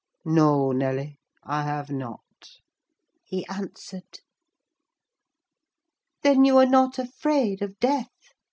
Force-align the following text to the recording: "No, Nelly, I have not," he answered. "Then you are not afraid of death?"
"No, 0.25 0.71
Nelly, 0.71 1.19
I 1.43 1.61
have 1.61 1.91
not," 1.91 2.53
he 3.23 3.45
answered. 3.45 4.21
"Then 6.23 6.43
you 6.43 6.57
are 6.57 6.65
not 6.65 6.97
afraid 6.97 7.61
of 7.61 7.79
death?" 7.79 8.09